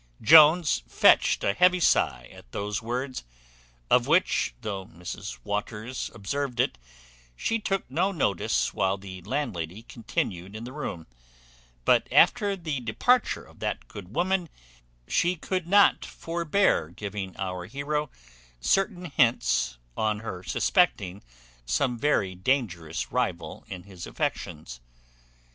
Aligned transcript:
Jones 0.23 0.81
fetched 0.87 1.43
a 1.43 1.53
heavy 1.53 1.79
sigh 1.79 2.27
at 2.33 2.51
those 2.53 2.81
words; 2.81 3.23
of 3.87 4.07
which, 4.07 4.55
though 4.61 4.87
Mrs 4.87 5.37
Waters 5.43 6.09
observed 6.15 6.59
it, 6.59 6.79
she 7.35 7.59
took 7.59 7.85
no 7.87 8.11
notice 8.11 8.73
while 8.73 8.97
the 8.97 9.21
landlady 9.21 9.83
continued 9.83 10.55
in 10.55 10.63
the 10.63 10.71
room; 10.73 11.05
but, 11.85 12.07
after 12.11 12.55
the 12.55 12.79
departure 12.79 13.43
of 13.45 13.59
that 13.59 13.87
good 13.87 14.15
woman, 14.15 14.49
she 15.07 15.35
could 15.35 15.67
not 15.67 16.03
forbear 16.03 16.89
giving 16.89 17.35
our 17.37 17.67
heroe 17.67 18.09
certain 18.59 19.05
hints 19.05 19.77
on 19.95 20.21
her 20.21 20.41
suspecting 20.41 21.21
some 21.63 21.95
very 21.99 22.33
dangerous 22.33 23.11
rival 23.11 23.65
in 23.67 23.83
his 23.83 24.07
affections. 24.07 24.79